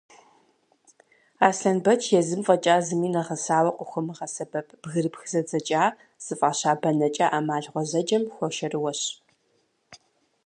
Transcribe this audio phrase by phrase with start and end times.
[1.47, 5.83] Аслъэнбэч езым фӏэкӏа зыми нэгъэсауэ къыхуэмыгъэсэбэп «бгырыпх зэдзэкӏа»
[6.25, 9.01] зыфӏаща бэнэкӏэ ӏэмал гъуэзэджэм хуэшэрыуэщ.